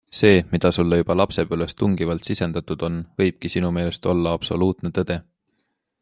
See, 0.19 0.37
mida 0.53 0.69
sulle 0.75 0.97
juba 0.99 1.15
lapsepõlves 1.19 1.75
tungivalt 1.81 2.25
sisendatud 2.29 2.85
on, 2.87 2.95
võibki 3.23 3.51
sinu 3.55 3.69
meelest 3.77 4.09
olla 4.15 4.33
absoluutne 4.39 4.93
tõde. 4.99 5.19